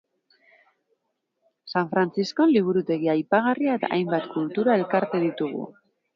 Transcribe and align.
San 1.73 1.91
Frantziskon 1.91 2.49
liburutegi 2.57 3.13
aipagarria 3.15 3.77
eta 3.83 3.93
hainbat 3.99 4.27
kultura 4.35 4.81
elkarte 4.81 5.23
ditugu. 5.29 5.71